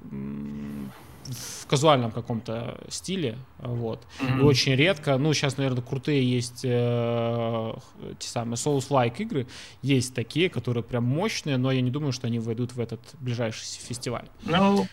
в 1.30 1.68
казуальном 1.68 2.12
каком-то 2.12 2.78
стиле, 2.90 3.38
вот. 3.58 4.06
Mm-hmm. 4.20 4.40
И 4.40 4.44
очень 4.44 4.76
редко, 4.76 5.18
ну, 5.18 5.34
сейчас, 5.34 5.58
наверное, 5.58 5.82
крутые 5.82 6.24
есть 6.30 6.62
э, 6.64 7.74
те 8.20 8.28
самые 8.28 8.56
Souls-like 8.56 9.18
игры, 9.18 9.48
есть 9.82 10.14
такие, 10.14 10.50
которые 10.50 10.84
прям 10.84 11.04
мощные, 11.04 11.58
но 11.58 11.72
я 11.72 11.82
не 11.82 11.92
думаю, 11.92 12.12
что 12.12 12.28
они 12.28 12.40
войдут 12.40 12.74
в 12.74 12.80
этот 12.80 13.00
ближайший 13.20 13.66
фестиваль. 13.66 14.28
Ну, 14.44 14.88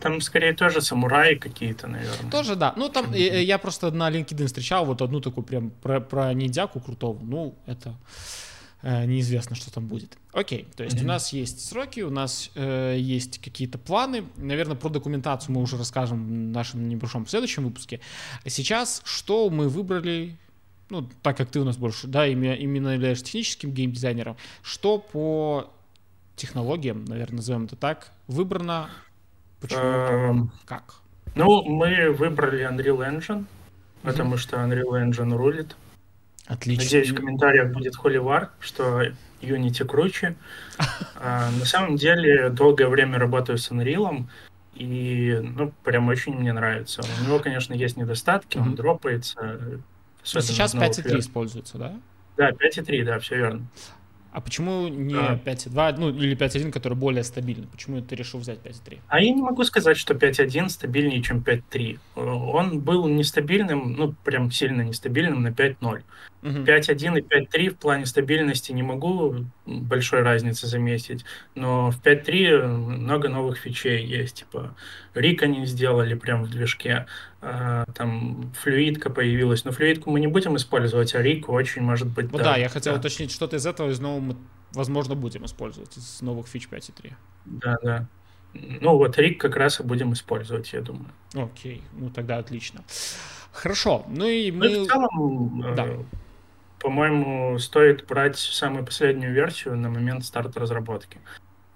там 0.00 0.20
скорее 0.20 0.52
тоже 0.52 0.80
самураи 0.80 1.36
какие-то, 1.36 1.86
наверное. 1.86 2.30
Тоже, 2.30 2.56
да. 2.56 2.72
Ну, 2.76 2.88
там 2.88 3.06
mm-hmm. 3.06 3.42
я 3.42 3.58
просто 3.58 3.90
на 3.90 4.10
LinkedIn 4.10 4.46
встречал 4.46 4.84
вот 4.84 5.02
одну 5.02 5.20
такую 5.20 5.44
прям 5.44 5.70
про, 5.70 6.00
про 6.00 6.32
ниндзяку 6.34 6.80
крутого. 6.80 7.18
Ну, 7.22 7.56
это 7.66 7.94
Э, 7.94 8.51
неизвестно, 8.82 9.54
что 9.54 9.72
там 9.72 9.86
будет. 9.86 10.16
Окей, 10.32 10.66
то 10.76 10.82
есть 10.82 10.96
mm-hmm. 10.96 11.04
у 11.04 11.06
нас 11.06 11.32
есть 11.32 11.64
сроки, 11.68 12.00
у 12.00 12.10
нас 12.10 12.50
э, 12.54 12.96
есть 12.98 13.38
какие-то 13.38 13.78
планы. 13.78 14.24
Наверное, 14.36 14.76
про 14.76 14.88
документацию 14.88 15.54
мы 15.54 15.62
уже 15.62 15.76
расскажем 15.76 16.24
в 16.26 16.52
нашем 16.52 16.88
небольшом 16.88 17.26
следующем 17.26 17.64
выпуске. 17.64 18.00
Сейчас 18.46 19.02
что 19.04 19.50
мы 19.50 19.68
выбрали, 19.68 20.36
ну, 20.90 21.08
так 21.22 21.36
как 21.36 21.50
ты 21.50 21.60
у 21.60 21.64
нас 21.64 21.76
больше, 21.76 22.06
да, 22.06 22.26
именно, 22.26 22.54
именно 22.54 22.88
являешься 22.90 23.26
техническим 23.26 23.72
геймдизайнером, 23.72 24.36
что 24.62 24.98
по 24.98 25.70
технологиям, 26.36 27.04
наверное, 27.04 27.36
назовем 27.36 27.64
это 27.64 27.76
так, 27.76 28.12
выбрано, 28.26 28.90
почему, 29.60 29.80
um, 29.80 30.48
как? 30.64 30.96
Ну, 31.34 31.62
мы 31.62 32.10
выбрали 32.10 32.68
Unreal 32.68 32.98
Engine, 32.98 33.44
потому 34.02 34.36
что 34.36 34.56
Unreal 34.56 35.08
Engine 35.08 35.36
рулит. 35.36 35.76
Отлично. 36.46 36.84
Надеюсь, 36.84 37.10
в 37.10 37.14
комментариях 37.14 37.72
будет 37.72 37.96
холивар, 37.96 38.50
что 38.60 39.02
Unity 39.40 39.84
круче. 39.84 40.36
А, 41.24 41.52
на 41.52 41.64
самом 41.64 41.94
деле, 41.94 42.48
долгое 42.50 42.88
время 42.88 43.16
работаю 43.16 43.56
с 43.56 43.70
Unreal, 43.70 44.24
и, 44.74 45.38
ну, 45.40 45.72
прям 45.84 46.08
очень 46.08 46.34
мне 46.34 46.52
нравится. 46.52 47.02
У 47.20 47.24
него, 47.24 47.38
конечно, 47.38 47.74
есть 47.74 47.96
недостатки, 47.96 48.58
он 48.58 48.74
дропается. 48.74 49.60
Но 50.34 50.40
сейчас 50.40 50.74
5.3 50.74 51.20
используется, 51.20 51.78
да? 51.78 51.94
Да, 52.36 52.50
5.3, 52.50 53.04
да, 53.04 53.20
все 53.20 53.36
верно. 53.36 53.66
А 54.32 54.40
почему 54.40 54.88
не 54.88 55.14
а. 55.14 55.38
5.2, 55.44 55.96
ну 55.98 56.08
или 56.08 56.34
5.1, 56.34 56.72
который 56.72 56.94
более 56.94 57.22
стабильный? 57.22 57.66
Почему 57.66 58.00
ты 58.00 58.16
решил 58.16 58.40
взять 58.40 58.60
5.3? 58.60 59.00
А 59.08 59.20
я 59.20 59.30
не 59.30 59.42
могу 59.42 59.62
сказать, 59.64 59.98
что 59.98 60.14
5.1 60.14 60.70
стабильнее, 60.70 61.22
чем 61.22 61.40
5.3. 61.40 61.98
Он 62.16 62.80
был 62.80 63.06
нестабильным, 63.08 63.92
ну 63.92 64.14
прям 64.24 64.50
сильно 64.50 64.82
нестабильным 64.82 65.42
на 65.42 65.48
5.0. 65.48 66.02
Угу. 66.42 66.48
5.1 66.48 67.18
и 67.18 67.22
5.3 67.22 67.68
в 67.70 67.76
плане 67.76 68.06
стабильности 68.06 68.72
не 68.72 68.82
могу 68.82 69.44
большой 69.66 70.22
разницы 70.22 70.66
заметить, 70.66 71.24
но 71.54 71.90
в 71.90 72.00
5.3 72.00 72.66
много 72.66 73.28
новых 73.28 73.58
фичей 73.58 74.04
есть, 74.04 74.36
типа 74.36 74.74
Рик 75.14 75.42
они 75.42 75.66
сделали 75.66 76.14
прям 76.14 76.42
в 76.42 76.50
движке, 76.50 77.06
там 77.42 78.52
флюидка 78.54 79.10
появилась, 79.10 79.64
но 79.64 79.72
флюидку 79.72 80.10
мы 80.10 80.20
не 80.20 80.28
будем 80.28 80.56
использовать, 80.56 81.14
а 81.14 81.22
Рик 81.22 81.48
очень 81.48 81.82
может 81.82 82.06
быть... 82.06 82.30
Ну 82.30 82.38
да, 82.38 82.44
да 82.44 82.56
я 82.56 82.68
хотел 82.68 82.94
да. 82.94 83.00
уточнить, 83.00 83.32
что-то 83.32 83.56
из 83.56 83.66
этого 83.66 83.90
из 83.90 83.98
нового 83.98 84.20
мы, 84.20 84.36
возможно, 84.72 85.16
будем 85.16 85.44
использовать, 85.44 85.96
из 85.96 86.22
новых 86.22 86.46
фич 86.46 86.68
5.3. 86.70 87.12
Да, 87.46 87.78
да. 87.82 88.06
Ну 88.54 88.96
вот 88.96 89.18
Рик 89.18 89.40
как 89.40 89.56
раз 89.56 89.80
и 89.80 89.82
будем 89.82 90.12
использовать, 90.12 90.72
я 90.72 90.82
думаю. 90.82 91.08
Окей, 91.34 91.82
ну 91.94 92.10
тогда 92.10 92.38
отлично. 92.38 92.84
Хорошо, 93.50 94.04
ну 94.08 94.26
и 94.26 94.52
мы... 94.52 94.68
Ну, 94.68 94.84
в 94.84 94.86
целом, 94.86 95.74
да. 95.74 95.86
Э, 95.86 95.98
по-моему, 96.78 97.58
стоит 97.58 98.06
брать 98.06 98.38
самую 98.38 98.84
последнюю 98.84 99.34
версию 99.34 99.76
на 99.76 99.88
момент 99.88 100.24
старта 100.24 100.60
разработки. 100.60 101.18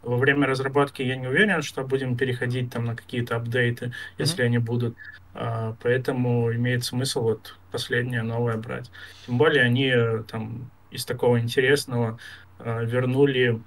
Во 0.06 0.16
время 0.18 0.46
разработки 0.46 1.02
я 1.02 1.16
не 1.16 1.26
уверен, 1.26 1.62
что 1.62 1.82
будем 1.82 2.16
переходить 2.16 2.72
там 2.72 2.84
на 2.84 2.94
какие-то 2.94 3.34
апдейты, 3.34 3.92
если 4.18 4.44
mm-hmm. 4.44 4.46
они 4.46 4.58
будут. 4.58 4.96
А, 5.34 5.74
поэтому 5.82 6.54
имеет 6.54 6.84
смысл 6.84 7.22
вот 7.22 7.58
последнее 7.72 8.22
новое 8.22 8.56
брать. 8.56 8.92
Тем 9.26 9.36
более 9.36 9.64
они 9.64 9.88
э, 9.88 10.22
там 10.22 10.70
из 10.92 11.04
такого 11.04 11.40
интересного 11.40 12.20
а, 12.60 12.84
вернули 12.84 13.60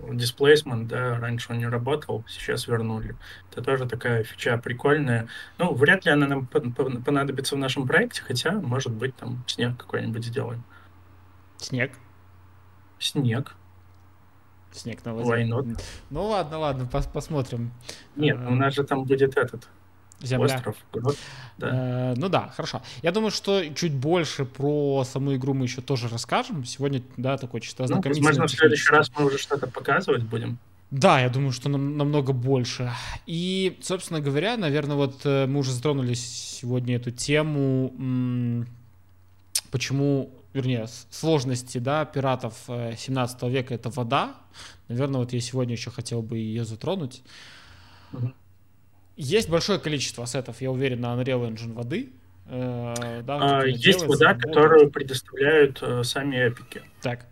Displacement, 0.00 0.86
да, 0.86 1.20
раньше 1.20 1.52
он 1.52 1.58
не 1.58 1.68
работал, 1.68 2.24
сейчас 2.26 2.66
вернули. 2.66 3.14
Это 3.52 3.62
тоже 3.62 3.86
такая 3.86 4.24
фича 4.24 4.58
прикольная. 4.58 5.28
Ну, 5.58 5.74
вряд 5.74 6.04
ли 6.04 6.10
она 6.10 6.26
нам 6.26 6.46
понадобится 6.46 7.54
в 7.54 7.58
нашем 7.58 7.86
проекте, 7.86 8.22
хотя, 8.22 8.50
может 8.50 8.90
быть, 8.90 9.14
там 9.14 9.44
снег 9.46 9.76
какой-нибудь 9.76 10.24
сделаем. 10.24 10.64
Снег? 11.58 11.92
Снег. 12.98 13.54
Снег 14.72 15.04
на 15.04 15.14
воде. 15.14 15.44
Ну 16.10 16.24
ладно, 16.26 16.58
ладно, 16.58 16.86
пос 16.86 17.06
посмотрим. 17.06 17.70
Нет, 18.16 18.38
у 18.38 18.54
нас 18.54 18.74
же 18.74 18.84
там 18.84 19.04
будет 19.04 19.36
этот 19.36 19.68
Земля. 20.22 20.56
Остров. 20.56 20.76
Да. 21.58 22.12
Э, 22.12 22.14
ну 22.16 22.28
да, 22.28 22.52
хорошо. 22.56 22.80
Я 23.02 23.12
думаю, 23.12 23.30
что 23.30 23.62
чуть 23.74 23.92
больше 23.92 24.44
про 24.44 25.04
саму 25.04 25.34
игру 25.34 25.52
мы 25.52 25.64
еще 25.64 25.80
тоже 25.80 26.08
расскажем. 26.08 26.64
Сегодня, 26.64 27.02
да, 27.16 27.36
такой 27.36 27.60
чисто. 27.60 27.86
Ну, 27.88 28.00
возможно, 28.02 28.46
в 28.46 28.50
следующий 28.50 28.92
раз 28.92 29.10
мы 29.18 29.26
уже 29.26 29.38
что-то 29.38 29.66
показывать 29.66 30.22
будем. 30.22 30.58
Да, 30.92 31.20
я 31.20 31.30
думаю, 31.30 31.52
что 31.52 31.68
нам, 31.68 31.96
намного 31.96 32.32
больше. 32.32 32.92
И, 33.26 33.78
собственно 33.82 34.20
говоря, 34.20 34.56
наверное, 34.56 34.96
вот 34.96 35.22
э, 35.24 35.46
мы 35.46 35.60
уже 35.60 35.72
затронули 35.72 36.14
сегодня 36.14 36.96
эту 36.96 37.10
тему, 37.10 38.66
почему, 39.70 40.30
вернее, 40.52 40.86
сложности, 41.10 41.78
да, 41.78 42.04
пиратов 42.04 42.54
17 42.66 43.42
э, 43.42 43.50
века— 43.50 43.74
это 43.76 43.90
вода. 43.90 44.34
Наверное, 44.88 45.20
вот 45.20 45.32
я 45.32 45.40
сегодня 45.40 45.74
еще 45.74 45.90
хотел 45.90 46.22
бы 46.22 46.38
ее 46.38 46.64
затронуть. 46.64 47.22
Угу. 48.12 48.32
Есть 49.16 49.48
большое 49.48 49.78
количество 49.78 50.24
ассетов, 50.24 50.60
я 50.60 50.70
уверен, 50.70 51.00
на 51.00 51.14
Unreal 51.14 51.48
Engine 51.48 51.72
воды. 51.72 52.12
Э, 52.46 53.22
да, 53.24 53.60
а, 53.60 53.66
есть 53.66 54.04
вода, 54.06 54.34
которую 54.34 54.90
предоставляют 54.90 55.78
э, 55.82 56.02
сами 56.04 56.36
эпики. 56.36 56.82
Так 57.00 57.26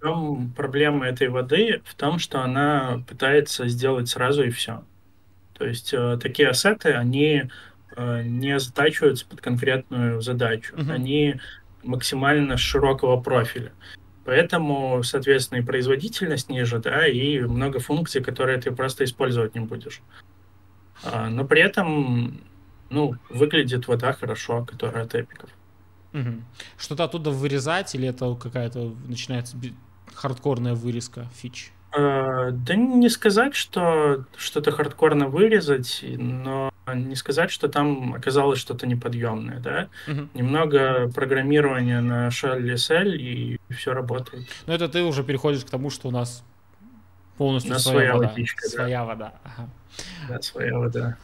чем 0.00 0.52
проблема 0.56 1.06
этой 1.06 1.28
воды? 1.28 1.82
В 1.84 1.94
том, 1.94 2.18
что 2.18 2.40
она 2.42 3.02
пытается 3.08 3.68
сделать 3.68 4.08
сразу 4.08 4.44
и 4.44 4.50
все. 4.50 4.84
То 5.54 5.66
есть 5.66 5.92
э, 5.92 6.18
такие 6.22 6.48
ассеты, 6.48 6.92
они 6.92 7.44
э, 7.96 8.22
не 8.22 8.58
затачиваются 8.60 9.26
под 9.26 9.40
конкретную 9.40 10.20
задачу. 10.20 10.74
Uh-huh. 10.76 10.92
Они 10.92 11.40
максимально 11.82 12.56
широкого 12.56 13.20
профиля. 13.20 13.72
Поэтому, 14.24 15.02
соответственно, 15.02 15.60
и 15.60 15.62
производительность 15.62 16.50
ниже, 16.50 16.78
да, 16.78 17.06
и 17.06 17.40
много 17.40 17.80
функций, 17.80 18.22
которые 18.22 18.60
ты 18.60 18.70
просто 18.72 19.04
использовать 19.04 19.54
не 19.54 19.60
будешь. 19.60 20.02
А, 21.02 21.30
но 21.30 21.44
при 21.44 21.62
этом, 21.62 22.40
ну, 22.90 23.14
выглядит 23.30 23.88
вода 23.88 24.12
хорошо, 24.12 24.64
которая 24.64 25.04
от 25.04 25.14
эпиков. 25.14 25.50
Угу. 26.12 26.42
Что-то 26.76 27.04
оттуда 27.04 27.30
вырезать 27.30 27.94
или 27.94 28.08
это 28.08 28.34
какая-то 28.34 28.94
начинается 29.06 29.56
хардкорная 30.14 30.74
вырезка 30.74 31.26
фич? 31.34 31.72
Э, 31.96 32.50
да 32.52 32.74
не 32.74 33.08
сказать, 33.08 33.54
что 33.54 34.24
что-то 34.36 34.72
хардкорно 34.72 35.28
вырезать, 35.28 36.04
но 36.06 36.70
не 36.86 37.16
сказать, 37.16 37.50
что 37.50 37.68
там 37.68 38.14
оказалось 38.14 38.58
что-то 38.58 38.86
неподъемное, 38.86 39.58
да. 39.58 39.88
Угу. 40.06 40.28
Немного 40.34 41.10
программирования 41.14 42.00
на 42.00 42.28
Shell 42.28 42.62
SL 42.74 43.16
и 43.16 43.58
все 43.70 43.92
работает. 43.92 44.46
Но 44.66 44.74
это 44.74 44.88
ты 44.88 45.02
уже 45.02 45.24
переходишь 45.24 45.64
к 45.64 45.70
тому, 45.70 45.90
что 45.90 46.08
у 46.08 46.10
нас 46.10 46.44
полностью 47.38 47.72
на 47.72 47.78
своя, 47.78 47.98
своя 47.98 48.14
вода. 48.14 48.28
Водичка, 48.28 48.68
своя 48.68 48.98
да. 48.98 49.04
вода. 49.04 49.32
Ага. 49.44 49.68
Да, 50.28 50.42
своя 50.42 50.78
вода. 50.78 51.16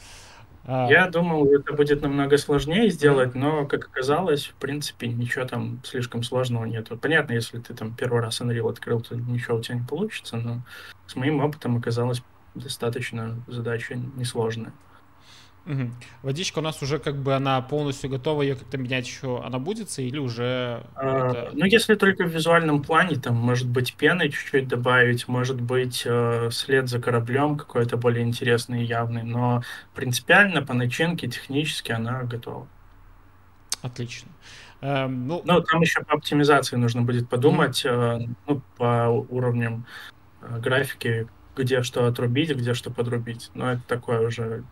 А... 0.66 0.88
Я 0.90 1.08
думал, 1.08 1.46
это 1.52 1.74
будет 1.74 2.00
намного 2.00 2.38
сложнее 2.38 2.88
сделать, 2.90 3.34
но, 3.34 3.66
как 3.66 3.86
оказалось, 3.86 4.46
в 4.46 4.54
принципе, 4.54 5.08
ничего 5.08 5.44
там 5.44 5.80
слишком 5.84 6.22
сложного 6.22 6.64
нет. 6.64 6.88
Понятно, 7.00 7.34
если 7.34 7.58
ты 7.58 7.74
там 7.74 7.94
первый 7.94 8.22
раз 8.22 8.40
Unreal 8.40 8.70
открыл, 8.70 9.00
то 9.00 9.14
ничего 9.14 9.58
у 9.58 9.60
тебя 9.60 9.76
не 9.76 9.86
получится, 9.86 10.36
но 10.36 10.62
с 11.06 11.16
моим 11.16 11.40
опытом 11.40 11.76
оказалось 11.76 12.22
достаточно 12.54 13.36
задача 13.46 13.94
несложная. 13.94 14.72
Угу. 15.66 15.90
Водичка 16.22 16.58
у 16.58 16.62
нас 16.62 16.82
уже 16.82 16.98
как 16.98 17.16
бы 17.16 17.34
она 17.34 17.60
полностью 17.62 18.10
готова, 18.10 18.42
ее 18.42 18.54
как-то 18.54 18.76
менять 18.76 19.06
еще 19.06 19.42
она 19.42 19.58
будет 19.58 19.98
или 19.98 20.18
уже... 20.18 20.84
А, 20.94 21.30
это... 21.30 21.50
Ну, 21.54 21.64
если 21.64 21.94
только 21.94 22.24
в 22.24 22.28
визуальном 22.28 22.82
плане, 22.82 23.16
там, 23.16 23.36
может 23.36 23.68
быть, 23.68 23.94
пены 23.94 24.28
чуть-чуть 24.28 24.68
добавить, 24.68 25.26
может 25.26 25.60
быть, 25.60 26.02
э, 26.04 26.50
след 26.52 26.88
за 26.88 27.00
кораблем 27.00 27.56
какой-то 27.56 27.96
более 27.96 28.24
интересный 28.24 28.82
и 28.82 28.86
явный, 28.86 29.22
но 29.22 29.62
принципиально 29.94 30.60
по 30.60 30.74
начинке 30.74 31.28
технически 31.28 31.92
она 31.92 32.24
готова. 32.24 32.68
Отлично. 33.80 34.30
Эм, 34.82 35.26
ну... 35.26 35.40
ну, 35.46 35.62
там 35.62 35.80
еще 35.80 36.02
по 36.02 36.14
оптимизации 36.14 36.76
нужно 36.76 37.00
будет 37.00 37.30
подумать, 37.30 37.86
mm-hmm. 37.86 38.22
э, 38.22 38.28
ну, 38.46 38.62
по 38.76 39.08
уровням 39.08 39.86
э, 40.42 40.58
графики, 40.58 41.26
где 41.56 41.82
что 41.82 42.06
отрубить, 42.06 42.54
где 42.54 42.74
что 42.74 42.90
подрубить. 42.90 43.50
Но 43.54 43.72
это 43.72 43.82
такое 43.86 44.26
уже 44.26 44.64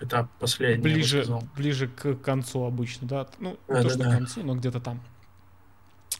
этап 0.00 0.28
последний. 0.38 0.82
Ближе, 0.82 1.26
ближе 1.56 1.88
к 1.88 2.14
концу 2.16 2.64
обычно, 2.64 3.08
да? 3.08 3.26
Ну, 3.38 3.58
да, 3.68 3.78
не 3.78 3.82
то, 3.82 3.90
что 3.90 3.98
да. 3.98 4.10
к 4.10 4.12
концу, 4.12 4.42
но 4.42 4.54
где-то 4.54 4.80
там. 4.80 5.00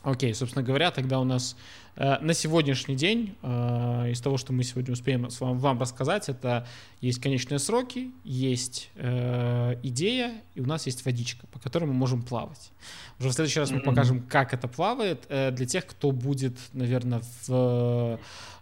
Окей, 0.09 0.33
собственно 0.33 0.65
говоря, 0.65 0.91
тогда 0.91 1.21
у 1.21 1.25
нас 1.25 1.55
э, 1.97 2.19
на 2.21 2.33
сегодняшний 2.33 2.97
день, 2.97 3.37
э, 3.43 4.11
из 4.11 4.23
того, 4.23 4.39
что 4.39 4.55
мы 4.55 4.65
сегодня 4.65 4.95
успеем 4.95 5.29
с 5.29 5.39
вами, 5.39 5.59
вам 5.59 5.79
рассказать, 5.79 6.31
это 6.31 6.67
есть 7.03 7.21
конечные 7.21 7.59
сроки, 7.59 8.11
есть 8.25 8.89
э, 8.95 9.79
идея, 9.83 10.33
и 10.55 10.63
у 10.63 10.67
нас 10.67 10.87
есть 10.87 11.05
водичка, 11.05 11.47
по 11.49 11.59
которой 11.59 11.85
мы 11.85 11.93
можем 11.93 12.23
плавать. 12.23 12.71
Уже 13.19 13.29
в 13.29 13.33
следующий 13.33 13.61
раз 13.61 13.71
мы 13.71 13.81
покажем, 13.81 14.23
как 14.23 14.55
это 14.55 14.67
плавает, 14.67 15.27
э, 15.29 15.51
для 15.51 15.67
тех, 15.67 15.85
кто 15.85 16.11
будет, 16.11 16.57
наверное, 16.73 17.21
в 17.47 18.19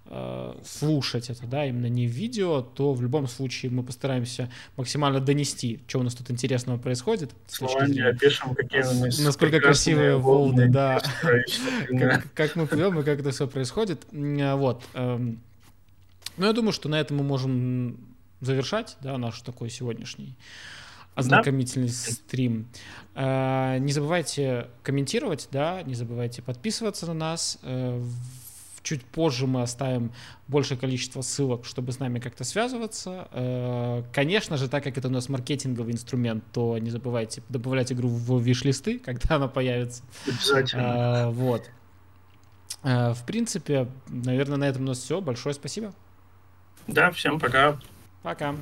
Э, 0.08 0.54
слушать 0.64 1.30
это, 1.30 1.46
да, 1.46 1.66
именно 1.66 1.86
не 1.86 2.06
в 2.06 2.10
видео, 2.10 2.60
то 2.60 2.92
в 2.92 3.02
любом 3.02 3.26
случае 3.26 3.72
мы 3.72 3.82
постараемся 3.82 4.48
максимально 4.76 5.18
донести, 5.18 5.80
что 5.88 5.98
у 5.98 6.04
нас 6.04 6.14
тут 6.14 6.30
интересного 6.30 6.78
происходит. 6.78 7.32
Словами 7.48 8.00
опишем, 8.02 8.54
какие 8.54 8.82
у 8.82 9.04
нас 9.04 9.18
Насколько 9.18 9.60
красивые 9.60 10.16
волны, 10.16 10.68
да, 10.68 11.02
как, 11.98 12.32
как 12.34 12.56
мы 12.56 12.66
плывем 12.66 12.98
и 13.00 13.02
как 13.02 13.20
это 13.20 13.30
все 13.30 13.46
происходит. 13.46 14.06
Вот. 14.12 14.84
Эм. 14.94 15.40
Ну, 16.36 16.46
я 16.46 16.52
думаю, 16.52 16.72
что 16.72 16.88
на 16.88 17.00
этом 17.00 17.16
мы 17.16 17.24
можем 17.24 17.98
завершать, 18.40 18.96
да, 19.00 19.16
наш 19.16 19.40
такой 19.40 19.70
сегодняшний 19.70 20.36
ознакомительный 21.14 21.88
да? 21.88 21.94
стрим. 21.94 22.68
Э, 23.14 23.78
не 23.78 23.92
забывайте 23.92 24.68
комментировать, 24.82 25.48
да, 25.50 25.82
не 25.82 25.94
забывайте 25.94 26.42
подписываться 26.42 27.06
на 27.06 27.14
нас. 27.14 27.58
Чуть 28.86 29.04
позже 29.04 29.48
мы 29.48 29.62
оставим 29.62 30.12
большее 30.46 30.78
количество 30.78 31.20
ссылок, 31.20 31.64
чтобы 31.64 31.90
с 31.90 31.98
нами 31.98 32.20
как-то 32.20 32.44
связываться. 32.44 33.26
Э, 33.32 34.04
конечно 34.12 34.56
же, 34.56 34.68
так 34.68 34.84
как 34.84 34.96
это 34.96 35.08
у 35.08 35.10
нас 35.10 35.28
маркетинговый 35.28 35.92
инструмент, 35.92 36.44
то 36.52 36.78
не 36.78 36.90
забывайте 36.90 37.42
добавлять 37.48 37.90
игру 37.90 38.08
в 38.08 38.40
виш-листы, 38.40 38.98
когда 39.04 39.34
она 39.34 39.48
появится. 39.48 40.04
Обязательно. 40.24 40.82
Э, 40.82 41.30
вот. 41.30 41.68
Э, 42.84 43.12
в 43.12 43.26
принципе, 43.26 43.88
наверное, 44.06 44.56
на 44.56 44.68
этом 44.68 44.82
у 44.82 44.86
нас 44.86 44.98
все. 44.98 45.20
Большое 45.20 45.56
спасибо. 45.56 45.92
Да, 46.86 47.10
всем 47.10 47.40
пока. 47.40 47.80
Пока. 48.22 48.54